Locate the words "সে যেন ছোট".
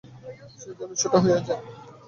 0.53-1.13